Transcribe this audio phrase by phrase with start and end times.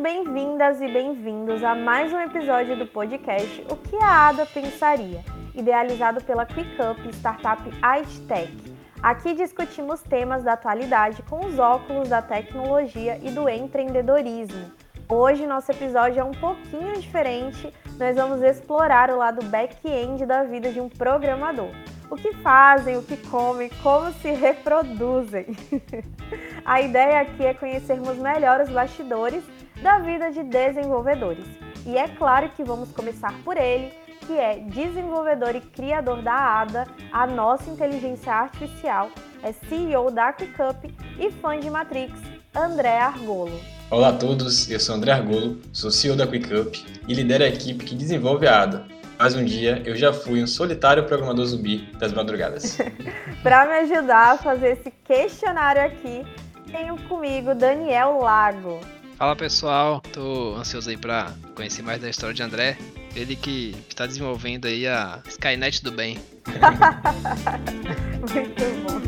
[0.00, 5.22] bem-vindas e bem-vindos a mais um episódio do podcast O que a Ada Pensaria,
[5.54, 7.62] idealizado pela QuickUp Startup
[8.26, 8.50] Tech.
[9.02, 14.72] Aqui discutimos temas da atualidade com os óculos da tecnologia e do empreendedorismo.
[15.06, 20.72] Hoje nosso episódio é um pouquinho diferente, nós vamos explorar o lado back-end da vida
[20.72, 21.72] de um programador.
[22.10, 25.46] O que fazem, o que comem, como se reproduzem.
[26.64, 29.44] A ideia aqui é conhecermos melhor os bastidores
[29.82, 31.44] da vida de desenvolvedores.
[31.86, 33.92] E é claro que vamos começar por ele,
[34.26, 39.10] que é desenvolvedor e criador da ADA, a nossa inteligência artificial,
[39.42, 42.12] é CEO da QuickUp e fã de Matrix,
[42.54, 43.58] André Argolo.
[43.90, 47.84] Olá a todos, eu sou André Argolo, sou CEO da QuickUp e lidero a equipe
[47.84, 48.86] que desenvolve a ADA.
[49.18, 52.78] Mas um dia eu já fui um solitário programador zumbi das madrugadas.
[53.42, 56.24] Para me ajudar a fazer esse questionário aqui,
[56.70, 58.80] tenho comigo Daniel Lago.
[59.20, 62.78] Fala pessoal, tô ansioso aí para conhecer mais da história de André.
[63.14, 66.16] Ele que está desenvolvendo aí a Skynet do bem.
[68.32, 68.98] Muito bom.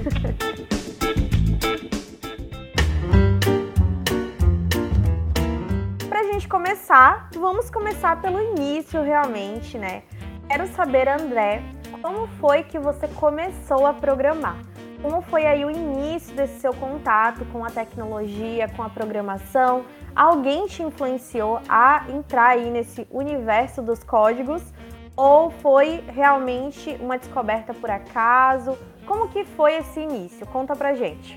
[6.10, 10.02] Pra gente começar, vamos começar pelo início realmente, né?
[10.46, 11.62] Quero saber, André,
[12.02, 14.58] como foi que você começou a programar?
[15.00, 19.86] Como foi aí o início desse seu contato com a tecnologia, com a programação?
[20.14, 24.62] Alguém te influenciou a entrar aí nesse universo dos códigos?
[25.16, 28.78] Ou foi realmente uma descoberta por acaso?
[29.06, 30.46] Como que foi esse início?
[30.46, 31.36] Conta pra gente.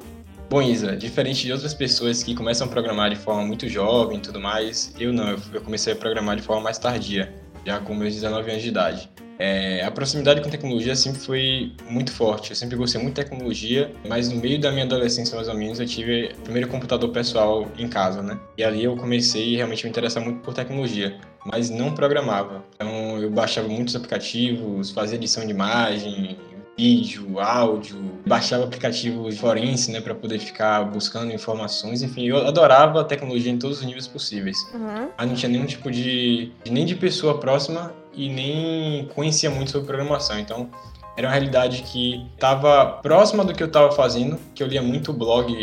[0.49, 4.21] Bom, Isa, diferente de outras pessoas que começam a programar de forma muito jovem e
[4.21, 7.33] tudo mais, eu não, eu comecei a programar de forma mais tardia,
[7.65, 9.09] já com meus 19 anos de idade.
[9.37, 12.51] É, a proximidade com tecnologia sempre foi muito forte.
[12.51, 15.79] Eu sempre gostei muito de tecnologia, mas no meio da minha adolescência, mais ou menos,
[15.79, 18.39] eu tive o primeiro computador pessoal em casa, né?
[18.57, 22.63] E ali eu comecei realmente a me interessar muito por tecnologia, mas não programava.
[22.75, 26.37] Então eu baixava muitos aplicativos, fazia edição de imagem,
[26.77, 32.01] vídeo, áudio, baixava aplicativos forense, né, para poder ficar buscando informações.
[32.01, 34.57] Enfim, eu adorava a tecnologia em todos os níveis possíveis.
[34.73, 35.09] Uhum.
[35.17, 39.87] Mas não tinha nenhum tipo de nem de pessoa próxima e nem conhecia muito sobre
[39.87, 40.39] programação.
[40.39, 40.69] Então,
[41.17, 45.13] era uma realidade que estava próxima do que eu estava fazendo, que eu lia muito
[45.13, 45.53] blog,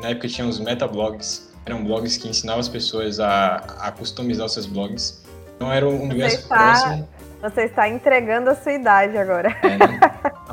[0.00, 4.52] na época tinha os metablogs, eram blogs que ensinavam as pessoas a, a customizar os
[4.52, 5.24] seus blogs.
[5.56, 7.08] Então era um universo está, próximo.
[7.40, 9.56] Você está entregando a sua idade agora.
[9.62, 10.00] É, né?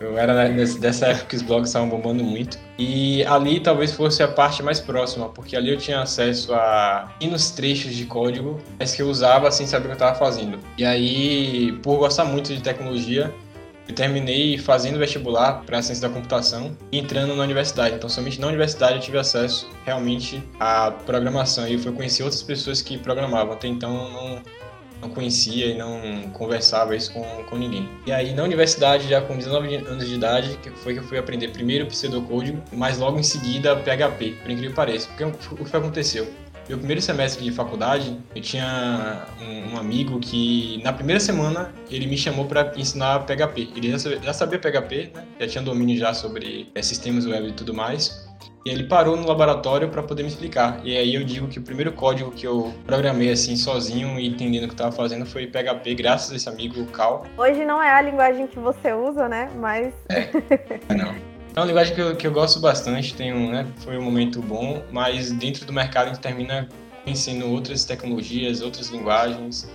[0.00, 0.48] Eu era
[0.78, 2.58] dessa época que os blogs estavam bombando muito.
[2.78, 7.50] E ali talvez fosse a parte mais próxima, porque ali eu tinha acesso a pequenos
[7.50, 10.58] trechos de código, mas que eu usava sem saber o que eu estava fazendo.
[10.76, 13.32] E aí, por gostar muito de tecnologia,
[13.88, 17.96] eu terminei fazendo vestibular para ciência da computação e entrando na universidade.
[17.96, 22.80] Então, somente na universidade eu tive acesso realmente à programação e foi conhecer outras pessoas
[22.80, 23.52] que programavam.
[23.52, 24.42] Até então, não
[25.02, 27.88] não conhecia e não conversava isso com, com ninguém.
[28.06, 31.18] E aí na universidade, já com 19 anos de idade, que foi que eu fui
[31.18, 35.08] aprender primeiro pseudocódigo, mas logo em seguida PHP, por incrível que pareça.
[35.08, 36.26] Porque o que aconteceu?
[36.68, 42.06] Meu primeiro semestre de faculdade, eu tinha um, um amigo que na primeira semana ele
[42.06, 43.68] me chamou para ensinar PHP.
[43.74, 45.24] Ele já sabia, já sabia PHP, né?
[45.40, 48.28] já tinha domínio já sobre é, sistemas web e tudo mais.
[48.64, 50.80] E ele parou no laboratório para poder me explicar.
[50.84, 54.64] E aí eu digo que o primeiro código que eu programei assim sozinho e entendendo
[54.64, 57.26] o que estava fazendo foi PHP, graças a esse amigo, Cal.
[57.36, 59.50] Hoje não é a linguagem que você usa, né?
[59.56, 59.92] Mas.
[60.08, 61.12] É, não.
[61.54, 64.40] É uma linguagem que eu, que eu gosto bastante, tem um, né, foi um momento
[64.40, 66.66] bom, mas dentro do mercado a gente termina
[67.04, 69.68] conhecendo outras tecnologias, outras linguagens.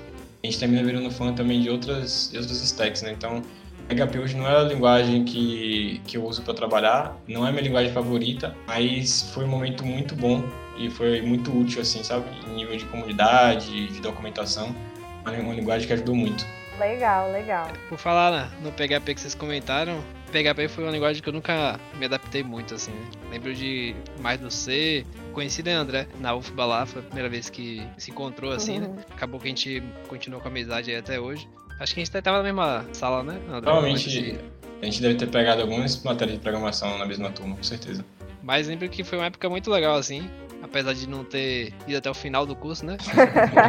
[0.43, 3.11] A gente termina virando fã também de outras, de outros stacks, né?
[3.11, 3.43] Então,
[3.87, 7.63] PHP hoje não é a linguagem que, que eu uso para trabalhar, não é minha
[7.63, 10.43] linguagem favorita, mas foi um momento muito bom
[10.77, 12.25] e foi muito útil, assim, sabe?
[12.47, 14.75] Em nível de comunidade, de documentação,
[15.25, 16.45] uma linguagem que ajudou muito.
[16.79, 17.67] Legal, legal.
[17.89, 21.79] Por falar né, no PHP que vocês comentaram, PHP foi uma linguagem que eu nunca
[21.97, 23.09] me adaptei muito, assim, né?
[23.31, 27.49] Lembro de mais do C, conheci né, André na UFBA lá, foi a primeira vez
[27.49, 28.87] que se encontrou, assim, né?
[28.87, 28.93] uhum.
[28.95, 29.03] né?
[29.09, 31.47] Acabou que a gente continuou com a amizade aí até hoje.
[31.79, 33.39] Acho que a gente tava na mesma sala, né?
[33.47, 33.61] André?
[33.61, 34.39] Provavelmente
[34.81, 38.05] a gente deve ter pegado algumas matérias de programação na mesma turma, com certeza.
[38.43, 40.29] Mas lembro que foi uma época muito legal, assim.
[40.61, 42.97] Apesar de não ter ido até o final do curso, né?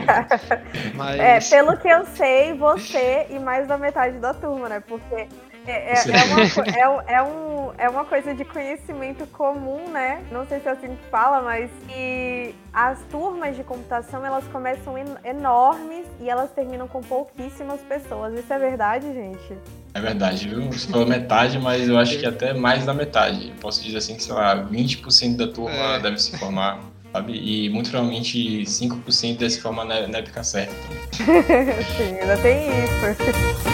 [0.96, 1.20] Mas...
[1.20, 4.80] É, pelo que eu sei, você e mais da metade da turma, né?
[4.80, 5.28] Porque
[5.66, 10.24] é, é, é, uma, é, é, um, é uma coisa de conhecimento comum, né?
[10.32, 14.94] Não sei se é assim que fala, mas que as turmas de computação elas começam
[15.24, 18.38] enormes e elas terminam com pouquíssimas pessoas.
[18.38, 19.58] Isso é verdade, gente?
[19.94, 20.70] É verdade, viu?
[20.70, 23.52] Você falou metade, mas eu acho que até mais da metade.
[23.60, 25.98] Posso dizer assim que, sei lá, 20% da turma é.
[25.98, 26.78] deve se formar.
[27.12, 27.32] sabe?
[27.32, 30.72] E muito provavelmente 5% dessa forma na, na época certa.
[31.18, 33.67] Sim, ainda tem isso.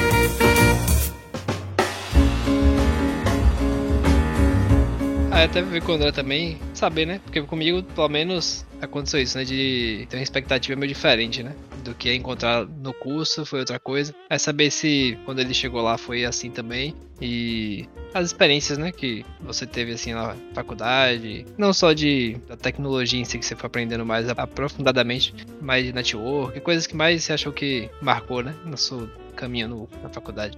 [5.44, 7.20] Ah, até ver com o André também, saber, né?
[7.22, 9.44] Porque comigo, pelo menos, aconteceu isso, né?
[9.44, 11.54] De ter uma expectativa meio diferente, né?
[11.84, 14.14] Do que encontrar no curso, foi outra coisa.
[14.30, 16.94] É saber se quando ele chegou lá foi assim também.
[17.20, 18.90] E as experiências, né?
[18.90, 21.44] Que você teve assim na faculdade.
[21.58, 25.92] Não só de da tecnologia em si que você foi aprendendo mais aprofundadamente, mas de
[25.92, 28.54] network, coisas que mais você achou que marcou, né?
[28.64, 30.56] No seu caminho no, na faculdade.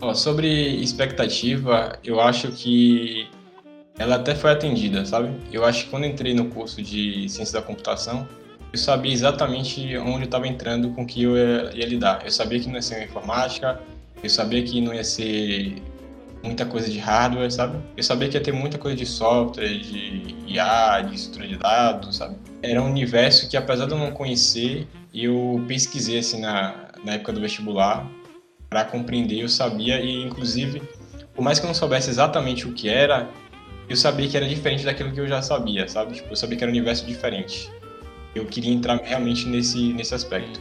[0.00, 3.26] Ó, sobre expectativa, eu acho que
[3.98, 5.30] ela até foi atendida, sabe?
[5.52, 8.28] Eu acho que quando entrei no curso de ciência da computação,
[8.72, 12.22] eu sabia exatamente onde eu estava entrando com que eu ia, ia, lidar.
[12.24, 13.80] Eu sabia que não ia ser informática,
[14.22, 15.82] eu sabia que não ia ser
[16.42, 17.78] muita coisa de hardware, sabe?
[17.96, 22.16] Eu sabia que ia ter muita coisa de software, de IA, de estrutura de dados,
[22.16, 22.36] sabe?
[22.62, 27.32] Era um universo que, apesar de eu não conhecer, eu pesquisei assim na, na época
[27.32, 28.06] do vestibular
[28.68, 30.82] para compreender, eu sabia e, inclusive,
[31.34, 33.28] por mais que eu não soubesse exatamente o que era,
[33.88, 36.14] eu sabia que era diferente daquilo que eu já sabia, sabe?
[36.14, 37.70] Tipo, eu sabia que era um universo diferente.
[38.34, 40.60] Eu queria entrar realmente nesse, nesse aspecto.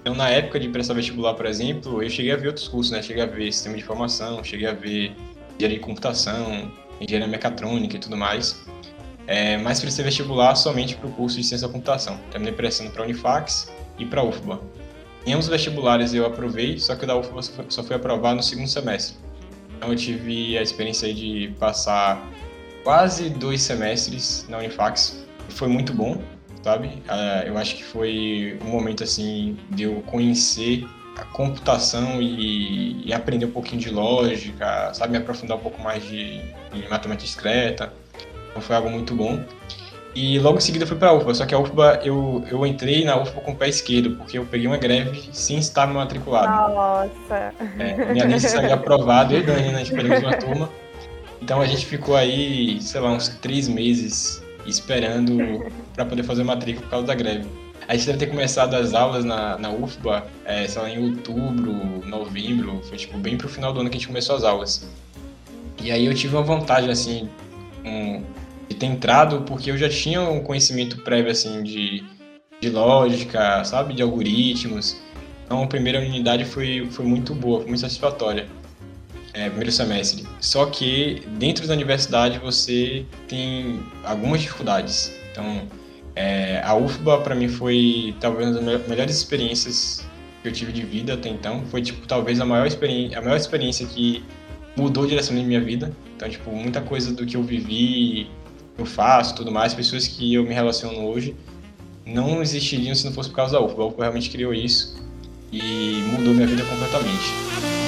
[0.00, 3.02] Então, na época de prestar vestibular, por exemplo, eu cheguei a ver outros cursos, né?
[3.02, 5.12] Cheguei a ver sistema de informação, cheguei a ver
[5.56, 6.70] engenharia de computação,
[7.00, 8.62] engenharia mecatrônica e tudo mais.
[9.26, 12.18] É, mas prestei vestibular somente para o curso de ciência da computação.
[12.30, 14.60] Terminei prestando para a Unifax e para a UFBA.
[15.26, 17.96] Em ambos os vestibulares eu aprovei, só que o da UFBA só foi, só foi
[17.96, 19.16] aprovado no segundo semestre.
[19.76, 22.26] Então eu tive a experiência de passar
[22.84, 25.24] quase dois semestres na Unifax.
[25.50, 26.20] Foi muito bom,
[26.62, 26.88] sabe?
[26.88, 30.86] Uh, eu acho que foi um momento assim de eu conhecer
[31.16, 35.12] a computação e, e, aprender um pouquinho de lógica, sabe?
[35.12, 36.40] Me aprofundar um pouco mais de,
[36.72, 37.92] em matemática discreta.
[38.50, 39.42] Então foi algo muito bom.
[40.14, 43.04] E logo em seguida fui para a UFBA, só que a UFBA, eu, eu entrei
[43.04, 46.48] na UFBA com o pé esquerdo, porque eu peguei uma greve sem estar matriculado.
[46.48, 47.54] Nossa!
[47.78, 50.68] É, minha lista saiu aprovada, eu e Dani, né, a gente uma turma.
[51.42, 55.38] Então a gente ficou aí, sei lá, uns três meses esperando
[55.94, 57.48] para poder fazer matrícula por causa da greve.
[57.88, 61.72] A gente deve ter começado as aulas na, na UFBA, é, sei lá, em outubro,
[62.06, 64.88] novembro, foi tipo bem pro final do ano que a gente começou as aulas.
[65.82, 67.28] E aí eu tive uma vantagem, assim,
[67.84, 68.22] um,
[68.68, 72.04] de ter entrado, porque eu já tinha um conhecimento prévio, assim, de,
[72.60, 74.96] de lógica, sabe, de algoritmos.
[75.44, 78.46] Então a primeira unidade foi, foi muito boa, foi muito satisfatória
[79.32, 80.26] é, primeiro semestre.
[80.40, 85.12] Só que dentro da universidade você tem algumas dificuldades.
[85.30, 85.62] Então,
[86.14, 90.04] é, a UFBA para mim foi talvez uma das melhores experiências
[90.42, 91.64] que eu tive de vida até então.
[91.70, 94.24] Foi tipo talvez a maior experiência, a maior experiência que
[94.76, 95.94] mudou a direção da minha vida.
[96.16, 98.30] Então, tipo, muita coisa do que eu vivi,
[98.76, 101.36] eu faço, tudo mais, pessoas que eu me relaciono hoje,
[102.04, 103.82] não existiriam se não fosse por causa da UFBA.
[103.82, 104.96] A UFBA realmente criou isso
[105.52, 107.79] e mudou minha vida completamente.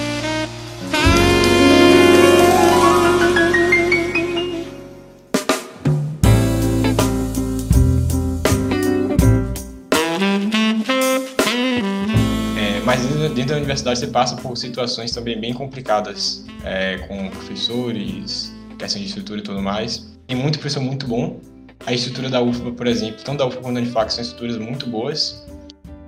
[13.52, 19.40] Da universidade você passa por situações também bem complicadas, é, com professores, questão de estrutura
[19.40, 20.10] e tudo mais.
[20.26, 21.38] Tem muito professor muito bom.
[21.84, 24.86] A estrutura da UFBA, por exemplo, tanto da UFBA quanto da Unifax são estruturas muito
[24.88, 25.46] boas,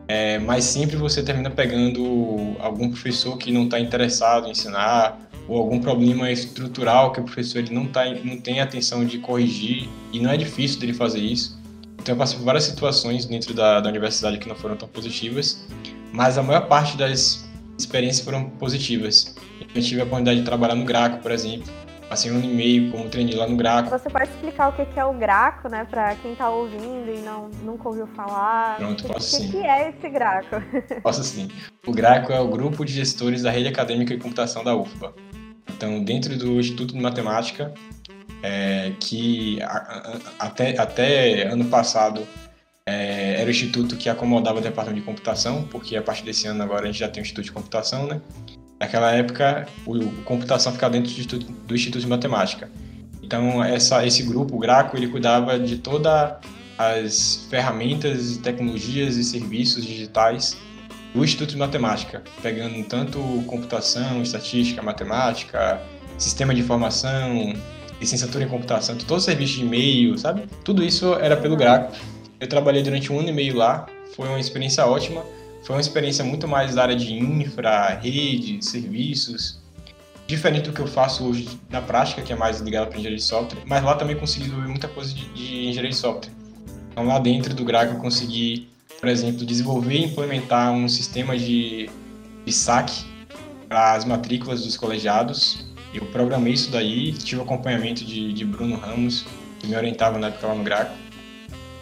[0.08, 5.58] é, mas sempre você termina pegando algum professor que não está interessado em ensinar, ou
[5.58, 10.18] algum problema estrutural que o professor ele não, tá, não tem atenção de corrigir, e
[10.18, 11.58] não é difícil dele fazer isso.
[12.00, 15.64] Então eu passei por várias situações dentro da, da universidade que não foram tão positivas,
[16.14, 17.44] mas a maior parte das
[17.76, 19.34] experiências foram positivas.
[19.74, 21.70] Eu tive a oportunidade de trabalhar no Graco, por exemplo.
[22.08, 23.90] Passei um ano e meio como treinei lá no Graco.
[23.90, 27.48] Você pode explicar o que é o Graco, né, para quem está ouvindo e não
[27.64, 28.76] nunca ouviu falar?
[28.76, 29.48] Pronto, posso o que, sim.
[29.48, 30.62] O que é esse Graco?
[31.02, 31.48] Posso sim.
[31.84, 35.12] O Graco é o grupo de gestores da rede acadêmica de computação da UFBA.
[35.74, 37.74] Então, dentro do Instituto de Matemática,
[38.40, 42.24] é, que a, a, até, até ano passado
[42.86, 46.62] é, era o instituto que acomodava o departamento de computação, porque a partir desse ano
[46.62, 48.20] agora a gente já tem o instituto de computação, né?
[48.78, 52.70] Naquela época, o, o computação ficava dentro do instituto, do instituto de matemática.
[53.22, 56.34] Então, essa, esse grupo, o Graco, ele cuidava de todas
[56.76, 60.56] as ferramentas, tecnologias e serviços digitais
[61.14, 65.80] do Instituto de Matemática, pegando tanto computação, estatística, matemática,
[66.18, 67.54] sistema de informação,
[68.00, 70.42] licenciatura em computação, todo o serviço de e-mail, sabe?
[70.64, 71.94] Tudo isso era pelo Graco.
[72.40, 75.24] Eu trabalhei durante um ano e meio lá, foi uma experiência ótima.
[75.64, 79.62] Foi uma experiência muito mais da área de infra, rede, serviços,
[80.26, 83.24] diferente do que eu faço hoje na prática, que é mais ligado para engenharia de
[83.24, 86.30] software, mas lá também consegui desenvolver muita coisa de, de engenharia de software.
[86.92, 88.68] Então, lá dentro do GRAC eu consegui,
[89.00, 91.88] por exemplo, desenvolver e implementar um sistema de,
[92.44, 93.04] de saque
[93.66, 95.66] para as matrículas dos colegiados.
[95.94, 99.24] Eu programei isso daí, tive acompanhamento de, de Bruno Ramos,
[99.58, 101.03] que me orientava na época lá no GRACO.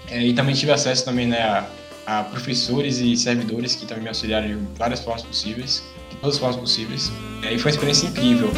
[0.09, 1.69] É, e também tive acesso também né, a,
[2.07, 6.41] a, professores e servidores que também me auxiliaram de várias formas possíveis, de todas as
[6.41, 7.11] formas possíveis.
[7.43, 8.53] É, e foi uma experiência incrível.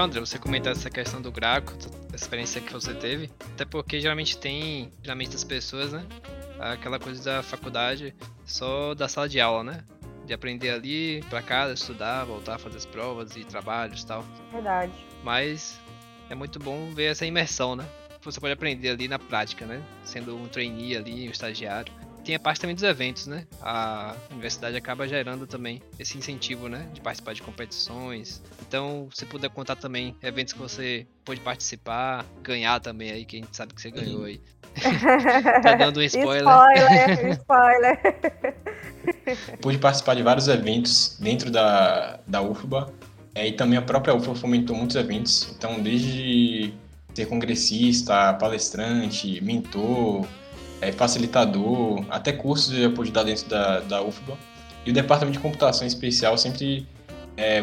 [0.00, 1.74] legal, André, você comentar essa questão do Graco,
[2.12, 3.30] a experiência que você teve.
[3.52, 6.04] Até porque geralmente tem, geralmente as pessoas, né?
[6.58, 8.14] Aquela coisa da faculdade
[8.50, 9.84] só da sala de aula, né?
[10.26, 14.24] De aprender ali, pra casa, estudar, voltar a fazer as provas e trabalhos e tal.
[14.52, 14.92] Verdade.
[15.24, 15.80] Mas
[16.28, 17.86] é muito bom ver essa imersão, né?
[18.22, 19.82] Você pode aprender ali na prática, né?
[20.04, 21.92] Sendo um trainee ali, um estagiário
[22.30, 23.44] tem a parte também dos eventos, né?
[23.60, 26.88] A universidade acaba gerando também esse incentivo, né?
[26.94, 28.40] De participar de competições.
[28.62, 33.40] Então, se puder contar também eventos que você pôde participar, ganhar também aí, que a
[33.40, 34.40] gente sabe que você ganhou aí.
[35.62, 36.42] Tá dando um spoiler.
[36.42, 37.98] Spoiler, spoiler.
[39.60, 42.92] Pude participar de vários eventos dentro da, da UFBA.
[43.34, 45.54] É, e também a própria UFBA fomentou muitos eventos.
[45.56, 46.74] Então, desde
[47.14, 50.26] ser congressista, palestrante, mentor,
[50.80, 54.36] é, facilitador, até cursos eu pude dar dentro da, da UFBA.
[54.84, 56.86] E o departamento de computação especial sempre
[57.36, 57.62] é,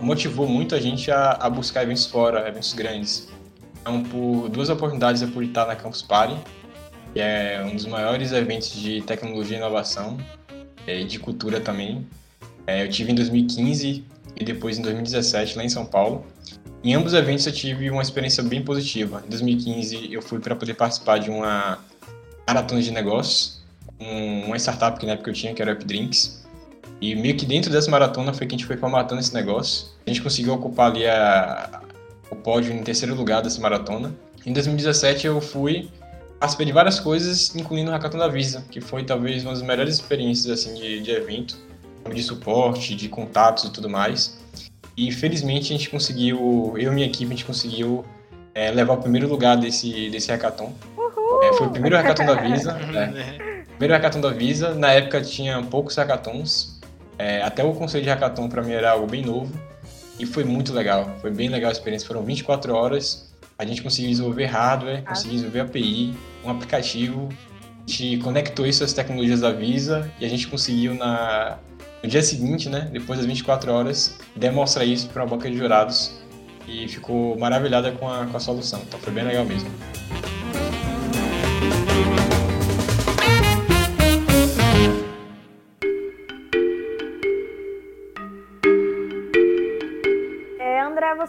[0.00, 3.28] motivou muito a gente a, a, buscar eventos fora, eventos grandes.
[3.82, 6.36] Então, por duas oportunidades eu pude estar na Campus Party,
[7.12, 10.16] que é um dos maiores eventos de tecnologia e inovação,
[10.86, 12.06] é, e de cultura também.
[12.66, 14.04] É, eu tive em 2015
[14.36, 16.24] e depois em 2017 lá em São Paulo.
[16.84, 19.22] Em ambos os eventos eu tive uma experiência bem positiva.
[19.26, 21.78] Em 2015 eu fui para poder participar de uma
[22.46, 23.62] maratona de negócios,
[24.00, 26.42] um, uma startup que na época eu tinha, que era Updrinks.
[27.00, 29.88] E meio que dentro dessa maratona foi que a gente foi formatando esse negócio.
[30.06, 31.82] A gente conseguiu ocupar ali a,
[32.32, 34.14] o pódio em terceiro lugar dessa maratona.
[34.44, 35.90] Em 2017 eu fui,
[36.40, 39.94] participei de várias coisas, incluindo o Hackathon da Visa, que foi talvez uma das melhores
[39.96, 41.58] experiências assim de, de evento,
[42.12, 44.40] de suporte, de contatos e tudo mais.
[44.96, 48.04] E felizmente a gente conseguiu, eu e minha equipe, a gente conseguiu
[48.54, 50.72] é, levar o primeiro lugar desse, desse hackathon.
[51.42, 52.72] É, foi o primeiro hackathon da Visa.
[52.96, 53.64] é.
[53.64, 54.74] Primeiro hackathon da Visa.
[54.74, 56.80] Na época tinha poucos hackathons.
[57.18, 59.52] É, até o conselho de hackathon para mim era algo bem novo.
[60.22, 61.16] E foi muito legal.
[61.20, 62.06] Foi bem legal a experiência.
[62.06, 63.28] Foram 24 horas.
[63.58, 66.14] A gente conseguiu desenvolver hardware, conseguiu desenvolver API,
[66.44, 67.28] um aplicativo.
[67.28, 71.58] A gente conectou isso às tecnologias da Visa e a gente conseguiu na,
[72.00, 76.12] no dia seguinte, né, depois das 24 horas, demonstrar isso para uma banca de jurados
[76.68, 78.80] e ficou maravilhada com a, com a solução.
[78.86, 79.68] Então foi bem legal mesmo.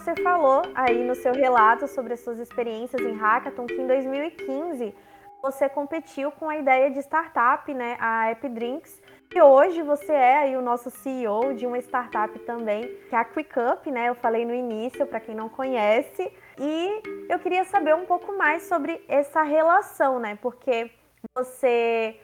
[0.04, 4.94] Você falou aí no seu relato sobre as suas experiências em Hackathon que em 2015
[5.40, 9.00] você competiu com a ideia de startup, né, a Epidrinks,
[9.34, 13.24] e hoje você é aí o nosso CEO de uma startup também, que é a
[13.24, 14.08] QuickUp, né?
[14.08, 16.32] Eu falei no início, para quem não conhece.
[16.58, 20.38] E eu queria saber um pouco mais sobre essa relação, né?
[20.40, 20.90] Porque
[21.34, 22.16] você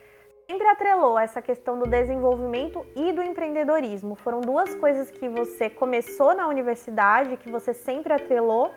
[0.51, 4.15] sempre atrelou essa questão do desenvolvimento e do empreendedorismo.
[4.15, 8.69] Foram duas coisas que você começou na universidade, que você sempre atrelou.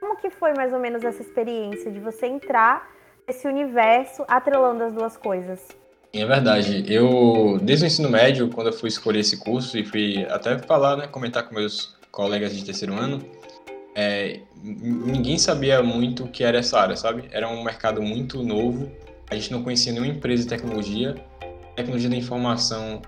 [0.00, 2.90] Como que foi mais ou menos essa experiência de você entrar
[3.26, 5.66] nesse universo atrelando as duas coisas?
[6.12, 6.84] É verdade.
[6.92, 10.94] Eu, desde o ensino médio, quando eu fui escolher esse curso e fui até falar,
[10.94, 13.24] né, comentar com meus colegas de terceiro ano,
[13.94, 17.30] é, ninguém sabia muito o que era essa área, sabe?
[17.32, 18.92] Era um mercado muito novo
[19.34, 21.14] a gente não conhecia nenhuma empresa de tecnologia.
[21.42, 23.02] A tecnologia da informação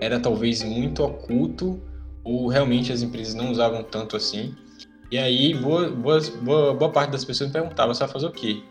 [0.00, 1.80] era talvez muito oculto
[2.24, 4.54] ou realmente as empresas não usavam tanto assim.
[5.10, 8.32] E aí, boa, boa, boa, boa parte das pessoas me perguntava, você vai fazer o
[8.32, 8.62] quê?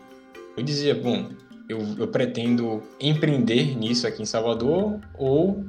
[0.56, 1.28] Eu dizia, bom,
[1.68, 5.64] eu, eu pretendo empreender nisso aqui em Salvador ou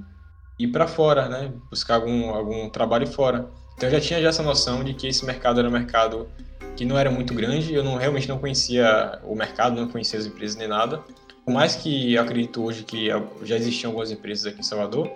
[0.57, 1.51] ir para fora, né?
[1.69, 3.49] Buscar algum, algum trabalho fora.
[3.75, 6.27] Então eu já tinha já essa noção de que esse mercado era um mercado
[6.75, 10.25] que não era muito grande, eu não realmente não conhecia o mercado, não conhecia as
[10.25, 11.03] empresas nem nada.
[11.45, 13.09] Por mais que acredito hoje que
[13.43, 15.11] já existiam algumas empresas aqui em Salvador,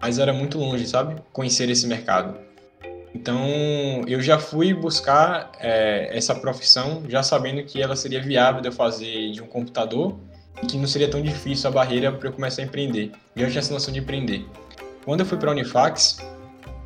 [0.00, 1.16] mas era muito longe, sabe?
[1.32, 2.36] Conhecer esse mercado.
[3.14, 3.44] Então
[4.06, 8.72] eu já fui buscar é, essa profissão já sabendo que ela seria viável de eu
[8.72, 10.16] fazer de um computador
[10.62, 13.12] e que não seria tão difícil a barreira para eu começar a empreender.
[13.34, 14.46] E eu tinha essa noção de empreender.
[15.04, 16.18] Quando eu fui para a Unifax,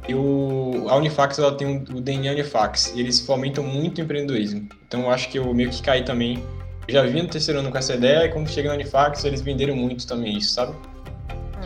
[0.09, 4.69] eu, a Unifax ela tem o DNA Unifax e eles fomentam muito o empreendedorismo.
[4.87, 6.43] Então eu acho que eu meio que caí também.
[6.89, 9.75] Já vim no terceiro ano com essa ideia e quando cheguei na Unifax eles venderam
[9.75, 10.75] muito também isso, sabe?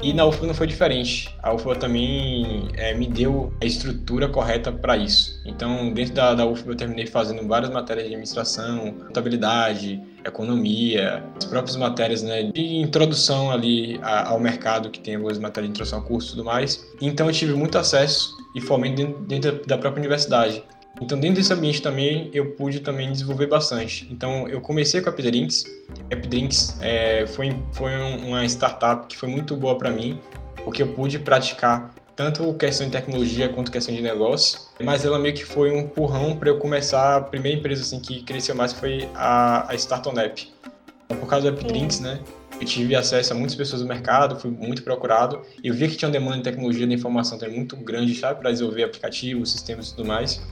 [0.01, 1.35] E na UFBA não foi diferente.
[1.43, 5.41] A UFBA também é, me deu a estrutura correta para isso.
[5.45, 11.45] Então, dentro da, da UFBA, eu terminei fazendo várias matérias de administração, contabilidade, economia, as
[11.47, 16.03] próprias matérias né, de introdução ali ao mercado, que tem algumas matérias de introdução a
[16.03, 16.87] curso e tudo mais.
[17.01, 20.63] Então, eu tive muito acesso e fomento dentro, dentro da própria universidade.
[21.01, 24.09] Então, dentro desse ambiente também, eu pude também desenvolver bastante.
[24.11, 25.65] Então, eu comecei com a Epidrinks.
[26.11, 30.19] A Epidrinks é, foi, foi uma startup que foi muito boa para mim,
[30.65, 35.33] porque eu pude praticar tanto questão de tecnologia quanto questão de negócio, mas ela meio
[35.33, 39.09] que foi um empurrão para eu começar a primeira empresa assim que cresceu mais foi
[39.15, 39.75] a, a.
[39.75, 42.19] Então, por causa do Epidrinks, né,
[42.61, 45.43] eu tive acesso a muitas pessoas do mercado, fui muito procurado.
[45.63, 48.51] Eu vi que tinha uma demanda de tecnologia de informação também muito grande, sabe, para
[48.51, 50.43] desenvolver aplicativos, sistemas e tudo mais.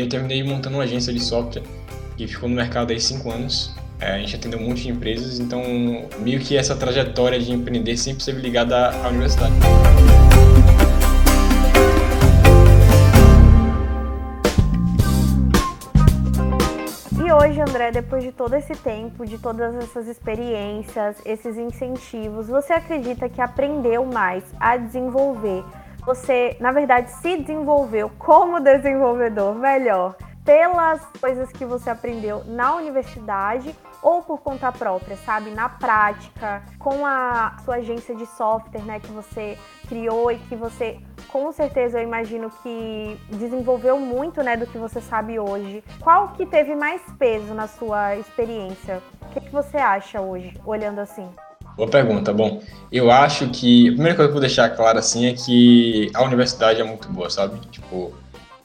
[0.00, 1.62] E eu terminei montando uma agência de software
[2.16, 3.76] que ficou no mercado aí cinco anos.
[4.00, 5.62] É, a gente atendeu um monte de empresas, então
[6.20, 9.52] meio que essa trajetória de empreender sempre esteve ligada à universidade.
[17.22, 22.72] E hoje, André, depois de todo esse tempo, de todas essas experiências, esses incentivos, você
[22.72, 25.62] acredita que aprendeu mais a desenvolver
[26.10, 33.72] você, na verdade, se desenvolveu como desenvolvedor melhor pelas coisas que você aprendeu na universidade
[34.02, 35.50] ou por conta própria, sabe?
[35.50, 40.98] Na prática, com a sua agência de software, né, que você criou e que você,
[41.28, 45.84] com certeza, eu imagino que desenvolveu muito, né, do que você sabe hoje.
[46.00, 49.00] Qual que teve mais peso na sua experiência?
[49.22, 51.30] O que, que você acha hoje, olhando assim?
[51.76, 52.32] Boa pergunta.
[52.32, 52.62] Bom,
[52.92, 56.22] eu acho que a primeira coisa que eu vou deixar claro assim é que a
[56.22, 57.58] universidade é muito boa, sabe?
[57.70, 58.12] Tipo,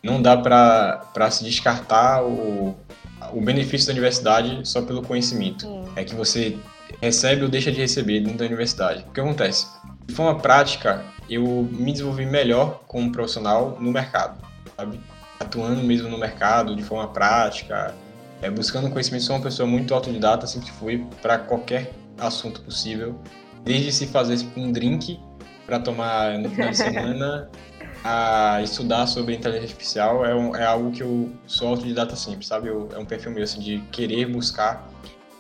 [0.04, 2.76] não dá para se descartar o,
[3.34, 5.66] o benefício da universidade só pelo conhecimento.
[5.96, 6.58] É que você
[7.02, 9.06] recebe ou deixa de receber dentro da universidade.
[9.08, 9.68] O que acontece?
[10.06, 14.40] De forma prática, eu me desenvolvi melhor como profissional no mercado,
[14.78, 15.00] sabe?
[15.40, 17.94] Atuando mesmo no mercado de forma prática,
[18.42, 19.24] é, buscando conhecimento.
[19.24, 23.20] Sou uma pessoa muito autodidata, sempre fui para qualquer assunto possível,
[23.64, 25.20] desde se fazer um drink
[25.66, 27.50] para tomar no final de semana
[28.04, 32.68] a estudar sobre inteligência artificial é, um, é algo que eu sou autodidata sempre, sabe?
[32.68, 34.88] Eu, é um perfil meu, assim, de querer buscar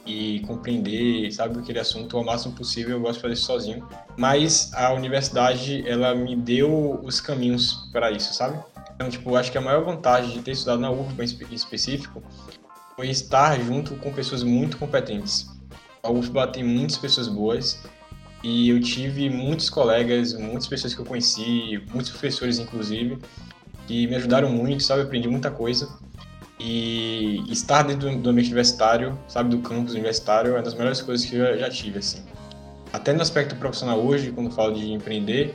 [0.03, 3.88] e compreender, sabe, aquele assunto ao máximo possível, eu gosto de fazer isso sozinho.
[4.17, 8.59] Mas a universidade, ela me deu os caminhos para isso, sabe?
[8.95, 12.23] Então, tipo, acho que a maior vantagem de ter estudado na UFBA em específico
[12.95, 15.55] foi estar junto com pessoas muito competentes
[16.06, 17.80] a UFBA tem muitas pessoas boas
[18.44, 23.18] e eu tive muitos colegas, muitas pessoas que eu conheci, muitos professores inclusive,
[23.88, 25.02] que me ajudaram muito, sabe?
[25.02, 25.89] Eu aprendi muita coisa.
[26.60, 31.26] E estar dentro do ambiente universitário, sabe, do campus universitário, é uma das melhores coisas
[31.26, 32.24] que eu já tive, assim.
[32.94, 35.54] Até no aspecto profissional hoje, quando falo de empreender,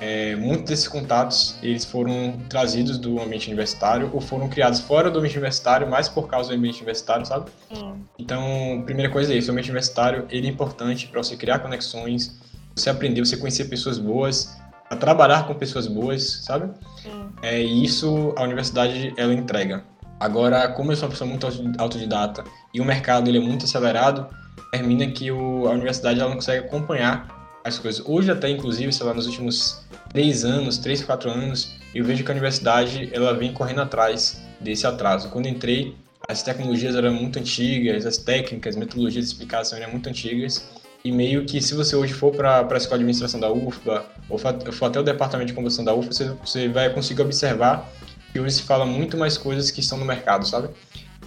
[0.00, 5.18] é, muitos desses contatos eles foram trazidos do ambiente universitário ou foram criados fora do
[5.18, 7.50] ambiente universitário, mais por causa do ambiente universitário, sabe?
[7.72, 7.94] Sim.
[8.18, 12.38] Então, primeira coisa é isso, o ambiente universitário ele é importante para você criar conexões,
[12.74, 14.56] você aprender, você conhecer pessoas boas,
[14.90, 16.70] a trabalhar com pessoas boas, sabe?
[17.02, 17.28] Sim.
[17.42, 19.84] É isso a universidade ela entrega.
[20.18, 21.46] Agora, como eu sou uma pessoa muito
[21.78, 24.26] autodidata e o mercado ele é muito acelerado,
[24.72, 28.04] termina que o, a universidade ela não consegue acompanhar as coisas.
[28.06, 32.30] Hoje até, inclusive, sei lá, nos últimos três anos, três, quatro anos, eu vejo que
[32.30, 35.30] a universidade ela vem correndo atrás desse atraso.
[35.30, 35.96] Quando entrei,
[36.28, 40.68] as tecnologias eram muito antigas, as técnicas, metodologias de explicação eram muito antigas,
[41.02, 44.38] e meio que se você hoje for para a escola de administração da UFBA, ou
[44.38, 47.90] for até o departamento de composição da UFBA, você, você vai conseguir observar
[48.32, 50.68] que hoje se fala muito mais coisas que estão no mercado, sabe?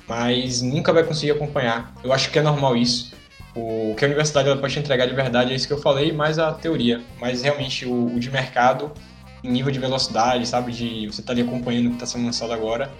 [0.08, 1.94] Mas nunca vai conseguir acompanhar.
[2.04, 3.14] Eu acho que é normal isso,
[3.58, 6.38] o que a universidade ela pode entregar de verdade é isso que eu falei, mais
[6.38, 7.02] a teoria.
[7.20, 8.92] Mas realmente o, o de mercado,
[9.44, 10.72] em nível de velocidade, sabe?
[10.72, 12.92] De você estar tá ali acompanhando o que está sendo lançado agora,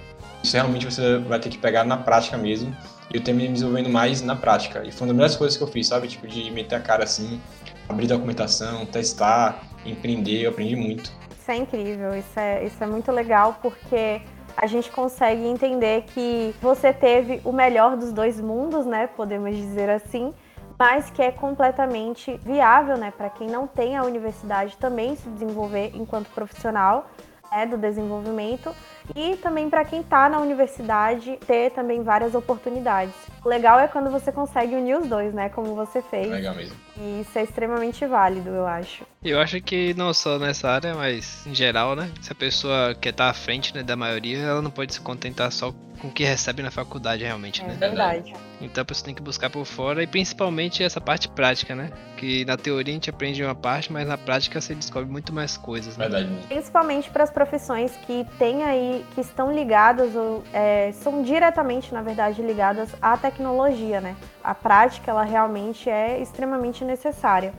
[0.44, 2.76] isso realmente você vai ter que pegar na prática mesmo.
[3.14, 4.84] E eu terminei me desenvolvendo mais na prática.
[4.86, 6.08] E foi uma das melhores coisas que eu fiz, sabe?
[6.08, 7.40] Tipo, de meter a cara assim,
[7.88, 10.42] abrir documentação, testar, empreender.
[10.42, 11.12] Eu aprendi muito.
[11.40, 14.22] Isso é incrível, isso é, isso é muito legal porque
[14.56, 19.08] a gente consegue entender que você teve o melhor dos dois mundos, né?
[19.08, 20.34] Podemos dizer assim
[20.78, 25.92] mas que é completamente viável, né, para quem não tem a universidade também se desenvolver
[25.96, 27.10] enquanto profissional
[27.52, 28.74] né, do desenvolvimento
[29.16, 33.16] e também para quem está na universidade ter também várias oportunidades.
[33.44, 35.50] O legal é quando você consegue unir os dois, né?
[35.50, 36.30] Como você fez.
[36.30, 36.87] Legal mesmo.
[37.00, 39.06] E isso é extremamente válido, eu acho.
[39.24, 42.12] Eu acho que não só nessa área, mas em geral, né?
[42.22, 45.02] Se a pessoa quer estar tá à frente né, da maioria, ela não pode se
[45.02, 47.74] contentar só com o que recebe na faculdade realmente, é né?
[47.74, 48.34] Verdade.
[48.62, 51.92] Então a pessoa tem que buscar por fora e principalmente essa parte prática, né?
[52.18, 55.58] Que na teoria a gente aprende uma parte, mas na prática você descobre muito mais
[55.58, 55.98] coisas.
[55.98, 56.08] Né?
[56.08, 56.48] Verdade.
[56.48, 62.02] Principalmente para as profissões que têm aí, que estão ligadas ou é, são diretamente, na
[62.02, 64.16] verdade, ligadas à tecnologia, né?
[64.48, 67.54] A prática ela realmente é extremamente necessária.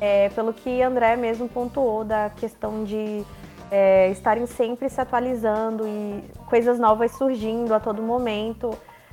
[0.00, 3.22] É, pelo que André mesmo pontuou da questão de
[3.70, 8.70] é, estarem sempre se atualizando e coisas novas surgindo a todo momento.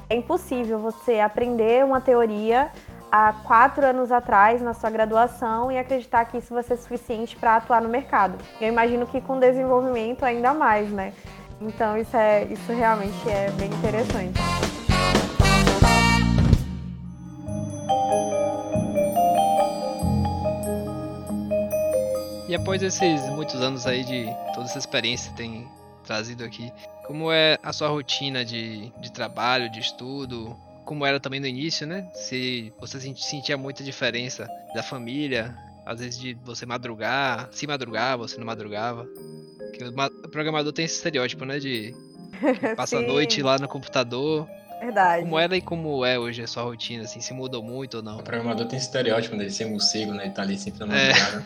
[0.09, 2.71] É impossível você aprender uma teoria
[3.11, 7.57] há quatro anos atrás na sua graduação e acreditar que isso vai ser suficiente para
[7.57, 8.37] atuar no mercado.
[8.61, 11.11] Eu imagino que com desenvolvimento ainda mais, né?
[11.59, 14.68] Então isso é isso realmente é bem interessante.
[22.49, 25.67] E após esses muitos anos aí de toda essa experiência que tem
[26.03, 26.73] trazido aqui,
[27.05, 30.57] como é a sua rotina de, de trabalho, de estudo?
[30.83, 32.09] Como era também no início, né?
[32.15, 38.35] Se você sentia muita diferença da família, às vezes de você madrugar, se madrugar, você
[38.39, 39.07] não madrugava.
[39.57, 41.59] Porque o programador tem esse estereótipo, né?
[41.59, 41.93] De
[42.75, 44.49] passa a noite lá no computador.
[44.79, 45.23] Verdade.
[45.23, 48.19] Como era e como é hoje a sua rotina, assim, se mudou muito ou não?
[48.19, 50.25] O programador tem esse estereótipo dele ser morcego, né?
[50.25, 51.07] Ele tá ali sempre na é.
[51.09, 51.45] madrugada.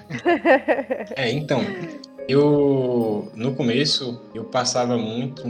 [1.16, 1.28] É.
[1.30, 1.62] é, então,
[2.28, 5.44] eu no começo eu passava muito,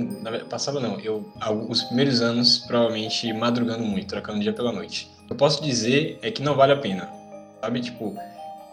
[0.50, 1.26] passava não, eu
[1.70, 5.12] os primeiros anos provavelmente madrugando muito, trocando dia pela noite.
[5.30, 7.10] Eu posso dizer é que não vale a pena,
[7.62, 7.82] sabe?
[7.82, 8.16] Tipo,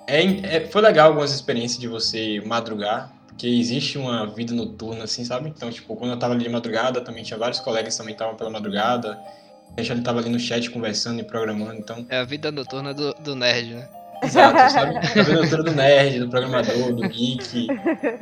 [0.07, 5.25] é, é foi legal algumas experiências de você madrugar, que existe uma vida noturna, assim,
[5.25, 5.49] sabe?
[5.49, 8.51] Então, tipo, quando eu tava ali de madrugada, também tinha vários colegas também estavam pela
[8.51, 9.19] madrugada.
[9.79, 12.05] A gente tava ali no chat conversando e programando, então...
[12.11, 13.89] É a vida noturna do, do nerd, né?
[14.23, 14.99] Exato, sabe?
[14.99, 17.69] A vida noturna do nerd, do programador, do geek.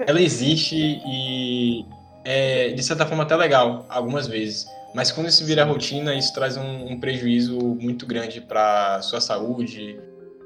[0.07, 1.85] Ela existe e
[2.25, 4.69] é, de certa forma, até legal, algumas vezes.
[4.95, 9.99] Mas quando isso vira rotina, isso traz um, um prejuízo muito grande para sua saúde,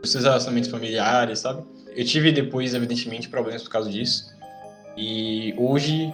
[0.02, 1.62] os seus relacionamentos familiares, sabe?
[1.94, 4.32] Eu tive depois, evidentemente, problemas por causa disso.
[4.96, 6.12] E hoje,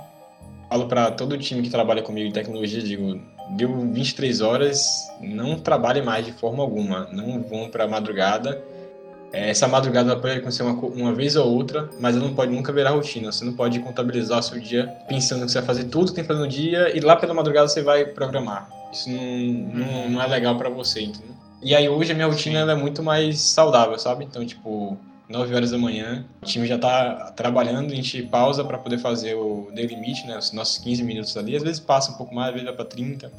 [0.68, 4.86] falo para todo time que trabalha comigo em tecnologia, digo, deu 23 horas,
[5.20, 8.62] não trabalhe mais de forma alguma, não vão para madrugada.
[9.30, 12.72] É, essa madrugada pode acontecer uma, uma vez ou outra, mas ela não pode nunca
[12.72, 13.30] virar rotina.
[13.30, 16.24] Você não pode contabilizar o seu dia pensando que você vai fazer tudo que tem
[16.24, 18.70] que no dia e lá pela madrugada você vai programar.
[18.90, 21.36] Isso não, não, não é legal para você, entendeu?
[21.62, 24.24] E aí hoje a minha rotina é muito mais saudável, sabe?
[24.24, 24.96] Então, tipo,
[25.28, 26.24] 9 horas da manhã.
[26.42, 30.38] O time já está trabalhando, a gente pausa para poder fazer o daily meet, né,
[30.38, 31.54] os nossos 15 minutos ali.
[31.56, 33.30] Às vezes passa um pouco mais, às vezes vai para 30,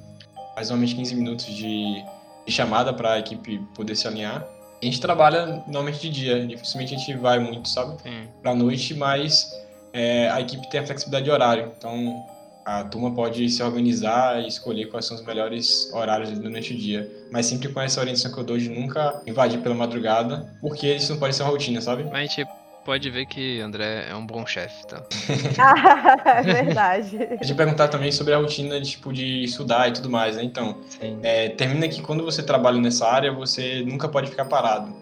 [0.56, 2.04] mas normalmente 15 minutos de,
[2.46, 4.46] de chamada para a equipe poder se alinhar.
[4.82, 7.98] A gente trabalha normalmente de dia, dificilmente a gente vai muito, sabe,
[8.42, 9.52] para noite, mas
[9.92, 12.26] é, a equipe tem a flexibilidade de horário, então
[12.70, 17.10] a turma pode se organizar e escolher quais são os melhores horários durante o dia.
[17.32, 21.12] Mas sempre com essa orientação que eu dou de nunca invadir pela madrugada, porque isso
[21.12, 22.04] não pode ser uma rotina, sabe?
[22.04, 22.48] Mas a gente
[22.86, 25.04] pode ver que André é um bom chefe, tá?
[26.26, 27.18] é verdade.
[27.40, 30.44] A gente perguntar também sobre a rotina de, tipo, de estudar e tudo mais, né?
[30.44, 30.78] Então,
[31.24, 34.94] é, termina que quando você trabalha nessa área, você nunca pode ficar parado.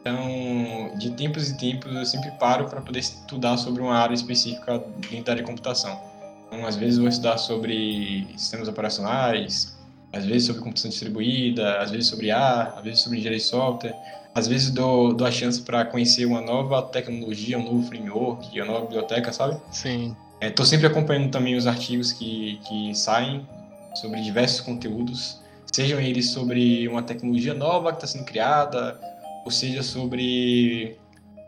[0.00, 4.78] Então, de tempos em tempos, eu sempre paro para poder estudar sobre uma área específica
[5.10, 6.15] dentro da área de computação.
[6.46, 9.76] Então, às vezes vou estudar sobre sistemas operacionais,
[10.12, 13.94] às vezes sobre computação distribuída, às vezes sobre A, às vezes sobre engenharia de software.
[14.34, 18.66] Às vezes dou, dou a chance para conhecer uma nova tecnologia, um novo framework, uma
[18.66, 19.58] nova biblioteca, sabe?
[19.70, 20.14] Sim.
[20.40, 23.46] Estou é, sempre acompanhando também os artigos que, que saem
[23.94, 25.40] sobre diversos conteúdos,
[25.72, 29.00] sejam eles sobre uma tecnologia nova que está sendo criada,
[29.44, 30.98] ou seja sobre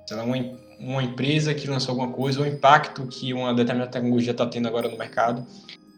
[0.06, 0.37] sei lá, uma,
[0.78, 4.88] uma empresa que lançou alguma coisa, o impacto que uma determinada tecnologia está tendo agora
[4.88, 5.46] no mercado.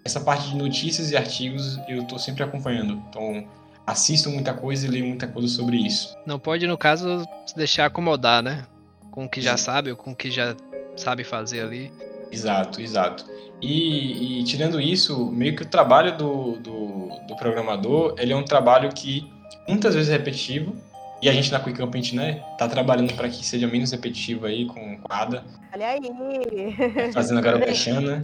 [0.05, 3.03] Essa parte de notícias e artigos eu estou sempre acompanhando.
[3.09, 3.47] Então,
[3.87, 6.17] assisto muita coisa e leio muita coisa sobre isso.
[6.25, 8.67] Não pode, no caso, se deixar acomodar, né?
[9.11, 9.65] Com o que já Sim.
[9.65, 10.57] sabe ou com o que já
[10.97, 11.93] sabe fazer ali.
[12.33, 13.25] Exato, exato.
[13.61, 18.45] E, e, tirando isso, meio que o trabalho do, do, do programador, ele é um
[18.45, 19.31] trabalho que
[19.69, 20.75] muitas vezes é repetitivo,
[21.23, 24.47] e a gente na QuickCamp, a gente, né, tá trabalhando para que seja menos repetitivo
[24.47, 25.45] aí com, com a Ada.
[25.75, 27.13] Olha aí!
[27.13, 28.23] Fazendo agora o Peixana.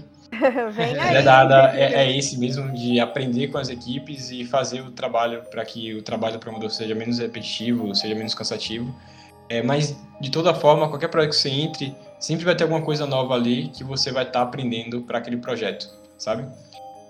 [0.73, 1.17] Vem aí.
[1.17, 5.43] É, da é, é esse mesmo, de aprender com as equipes e fazer o trabalho
[5.51, 8.95] para que o trabalho do programador seja menos repetitivo, seja menos cansativo.
[9.49, 13.07] É, mas, de toda forma, qualquer projeto que você entre, sempre vai ter alguma coisa
[13.07, 15.89] nova ali que você vai estar tá aprendendo para aquele projeto.
[16.19, 16.47] sabe?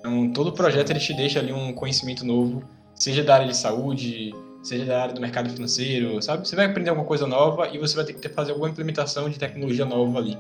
[0.00, 2.62] Então, todo projeto ele te deixa ali um conhecimento novo,
[2.94, 4.32] seja da área de saúde,
[4.66, 6.46] seja da área do mercado financeiro, sabe?
[6.46, 9.38] Você vai aprender alguma coisa nova e você vai ter que fazer alguma implementação de
[9.38, 10.36] tecnologia nova ali.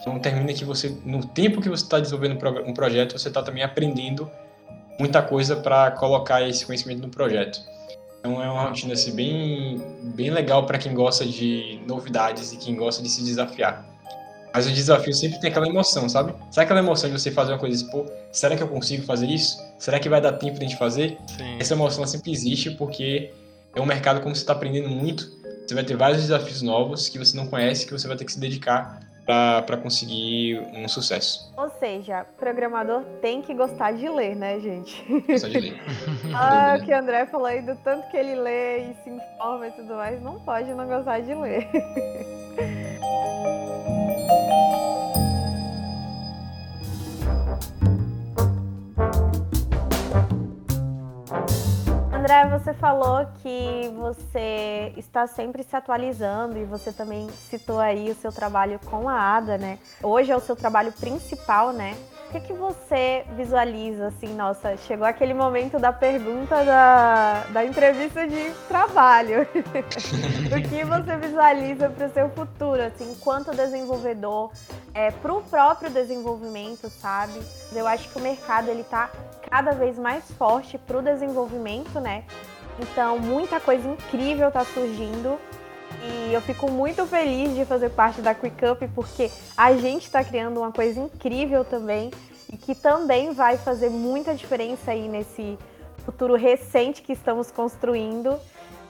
[0.00, 2.36] Então, termina que você, no tempo que você está desenvolvendo
[2.66, 4.28] um projeto, você está também aprendendo
[4.98, 7.60] muita coisa para colocar esse conhecimento no projeto.
[8.18, 12.74] Então, é uma rotina assim, bem, bem legal para quem gosta de novidades e quem
[12.74, 13.86] gosta de se desafiar.
[14.52, 16.32] Mas o desafio sempre tem aquela emoção, sabe?
[16.50, 19.26] Sabe aquela emoção de você fazer uma coisa e pô, será que eu consigo fazer
[19.26, 19.58] isso?
[19.78, 21.18] Será que vai dar tempo de a gente fazer?
[21.26, 21.56] Sim.
[21.58, 23.32] Essa emoção sempre existe porque
[23.74, 25.32] é um mercado como você está aprendendo muito.
[25.66, 28.32] Você vai ter vários desafios novos que você não conhece, que você vai ter que
[28.32, 31.50] se dedicar para conseguir um sucesso.
[31.56, 35.02] Ou seja, programador tem que gostar de ler, né, gente?
[35.26, 35.80] Gostar de ler.
[36.34, 39.68] ah, o que o André falou aí do tanto que ele lê e se informa
[39.68, 41.66] e tudo mais, não pode não gostar de ler.
[52.24, 58.14] André, você falou que você está sempre se atualizando e você também citou aí o
[58.14, 59.78] seu trabalho com a ADA, né?
[60.02, 61.94] Hoje é o seu trabalho principal, né?
[62.26, 68.26] O que, que você visualiza, assim, nossa, chegou aquele momento da pergunta da, da entrevista
[68.26, 69.42] de trabalho.
[70.50, 74.50] o que você visualiza para o seu futuro, assim, enquanto desenvolvedor,
[74.94, 77.38] é, para o próprio desenvolvimento, sabe?
[77.70, 79.10] Eu acho que o mercado, ele está
[79.54, 82.24] cada vez mais forte para o desenvolvimento, né?
[82.80, 85.38] Então, muita coisa incrível está surgindo
[86.02, 90.58] e eu fico muito feliz de fazer parte da QuickUp porque a gente está criando
[90.58, 92.10] uma coisa incrível também
[92.52, 95.56] e que também vai fazer muita diferença aí nesse
[96.04, 98.36] futuro recente que estamos construindo.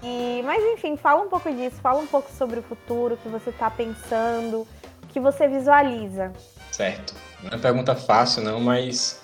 [0.02, 3.28] E, mas enfim, fala um pouco disso, fala um pouco sobre o futuro, o que
[3.28, 4.66] você está pensando,
[5.02, 6.32] o que você visualiza.
[6.72, 7.14] Certo.
[7.42, 9.22] Não é pergunta fácil, não, mas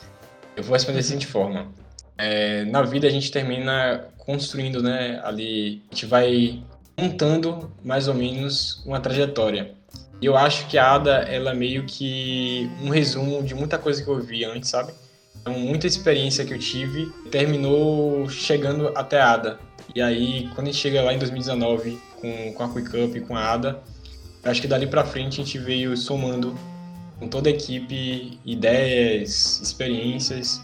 [0.61, 1.73] eu vou responder da seguinte forma.
[2.17, 5.21] É, na vida a gente termina construindo, né?
[5.25, 6.63] Ali a gente vai
[6.99, 9.73] montando mais ou menos uma trajetória.
[10.21, 14.05] E eu acho que a Ada, ela é meio que um resumo de muita coisa
[14.05, 14.93] que eu vi antes, sabe?
[15.41, 19.59] Então, muita experiência que eu tive terminou chegando até a Ada.
[19.95, 23.35] E aí, quando a gente chega lá em 2019 com, com a Quick Up, com
[23.35, 23.83] a Ada,
[24.45, 26.55] acho que dali pra frente a gente veio somando
[27.21, 30.61] com toda a equipe ideias, experiências.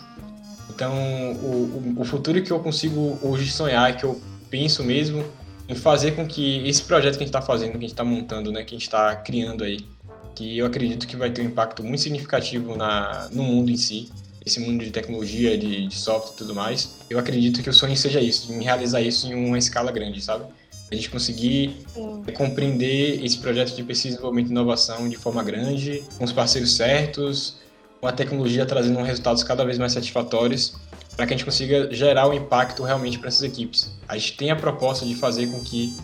[0.71, 0.93] Então,
[1.35, 5.25] o, o futuro que eu consigo hoje sonhar, que eu penso mesmo,
[5.69, 8.05] em fazer com que esse projeto que a gente está fazendo, que a gente está
[8.05, 9.87] montando, né, que a gente está criando aí,
[10.35, 14.11] que eu acredito que vai ter um impacto muito significativo na, no mundo em si,
[14.45, 16.99] esse mundo de tecnologia, de, de software e tudo mais.
[17.11, 20.45] Eu acredito que o sonho seja isso, em realizar isso em uma escala grande, sabe?
[20.91, 22.23] A gente conseguir Sim.
[22.35, 27.57] compreender esse projeto de pesquisa, desenvolvimento e inovação de forma grande, com os parceiros certos,
[28.01, 30.75] com a tecnologia trazendo resultados cada vez mais satisfatórios
[31.17, 33.91] para que a gente consiga gerar o um impacto realmente para essas equipes.
[34.07, 35.97] A gente tem a proposta de fazer com que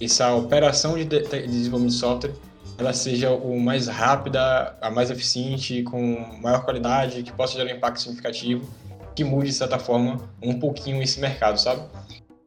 [0.00, 2.32] essa operação de, de, de desenvolvimento de software
[2.78, 7.76] ela seja o mais rápida, a mais eficiente, com maior qualidade, que possa gerar um
[7.76, 8.66] impacto significativo,
[9.14, 11.82] que mude de certa forma um pouquinho esse mercado, sabe?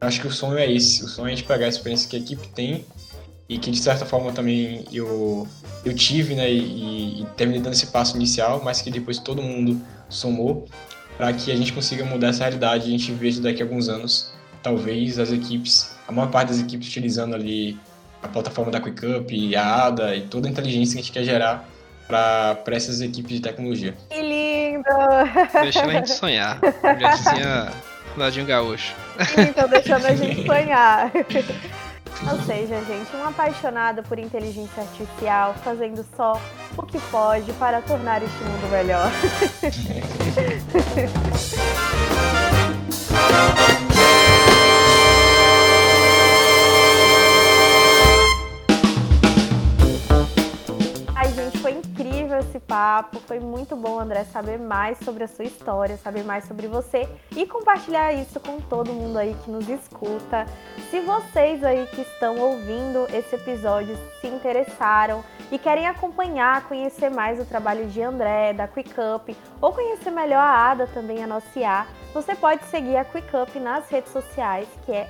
[0.04, 2.10] Eu acho que o sonho é esse, o sonho é a gente pegar a experiência
[2.10, 2.86] que a equipe tem
[3.48, 5.48] e que de certa forma também eu,
[5.86, 9.82] eu tive, né, e, e terminei dando esse passo inicial, mas que depois todo mundo
[10.10, 10.68] somou
[11.16, 14.34] para que a gente consiga mudar essa realidade a gente veja daqui a alguns anos,
[14.62, 17.80] talvez as equipes, a maior parte das equipes utilizando ali
[18.22, 21.66] a plataforma da QuickUp, a ADA e toda a inteligência que a gente quer gerar
[22.10, 23.96] para essas equipes de tecnologia.
[24.10, 24.84] Que lindo!
[25.62, 26.60] Deixando a gente sonhar.
[26.84, 28.94] Já dizia Ronaldinho Gaúcho.
[29.38, 31.12] Então deixando a gente sonhar.
[32.32, 36.40] Ou seja, gente, um apaixonado por inteligência artificial, fazendo só
[36.78, 39.12] o que pode para tornar este mundo melhor.
[52.38, 53.20] esse papo.
[53.20, 57.46] Foi muito bom, André, saber mais sobre a sua história, saber mais sobre você e
[57.46, 60.46] compartilhar isso com todo mundo aí que nos escuta.
[60.90, 67.40] Se vocês aí que estão ouvindo esse episódio se interessaram e querem acompanhar, conhecer mais
[67.40, 71.86] o trabalho de André, da QuickUp, ou conhecer melhor a Ada também, a nossa IA,
[72.14, 75.10] você pode seguir a QuickUp nas redes sociais, que é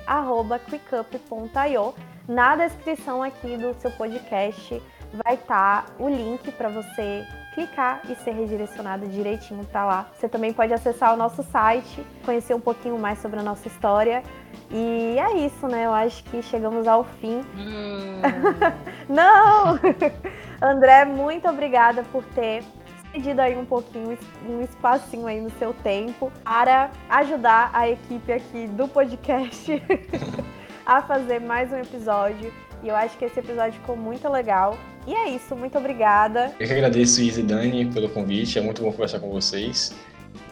[0.70, 1.94] quickup.io.
[2.26, 4.82] Na descrição aqui do seu podcast
[5.24, 10.06] vai estar tá o link para você clicar e ser redirecionado direitinho para lá.
[10.14, 14.22] Você também pode acessar o nosso site, conhecer um pouquinho mais sobre a nossa história.
[14.70, 15.86] E é isso, né?
[15.86, 17.42] Eu acho que chegamos ao fim.
[17.56, 18.20] Hum.
[19.08, 19.78] Não!
[20.60, 22.64] André, muito obrigada por ter
[23.12, 28.66] pedido aí um pouquinho, um espacinho aí no seu tempo para ajudar a equipe aqui
[28.66, 29.80] do podcast
[30.84, 32.52] a fazer mais um episódio.
[32.82, 34.76] E eu acho que esse episódio ficou muito legal.
[35.06, 36.54] E é isso, muito obrigada.
[36.58, 38.58] Eu que agradeço, Isa e Dani, pelo convite.
[38.58, 39.94] É muito bom conversar com vocês.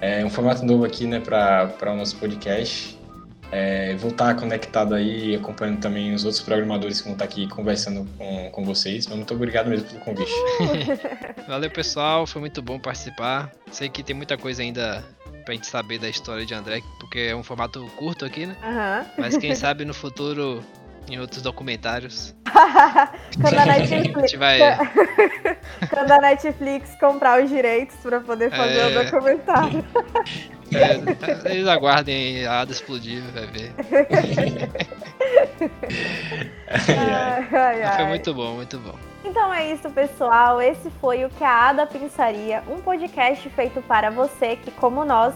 [0.01, 2.99] É um formato novo aqui, né, para o nosso podcast.
[3.51, 8.09] É, vou estar conectado aí, acompanhando também os outros programadores que vão estar aqui conversando
[8.17, 9.07] com, com vocês.
[9.07, 10.33] Mas muito obrigado mesmo pelo convite.
[11.47, 12.27] Valeu, pessoal.
[12.27, 13.53] Foi muito bom participar.
[13.71, 15.05] Sei que tem muita coisa ainda
[15.45, 18.57] pra gente saber da história de André, porque é um formato curto aqui, né?
[18.63, 19.11] Uhum.
[19.19, 20.65] Mas quem sabe no futuro,
[21.09, 22.35] em outros documentários.
[23.41, 24.33] Quando a Netflix.
[24.35, 24.59] vai...
[25.91, 28.87] Quando a Netflix comprar os direitos pra poder fazer é...
[28.87, 29.85] o documentário.
[30.75, 33.75] É, eles aguardem a Ada explodir, vai ver.
[36.89, 37.97] ai, ai, ai.
[37.97, 38.95] Foi muito bom, muito bom.
[39.25, 40.61] Então é isso, pessoal.
[40.61, 45.35] Esse foi o que a Ada pensaria, um podcast feito para você que, como nós,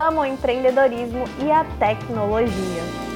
[0.00, 3.07] ama o empreendedorismo e a tecnologia.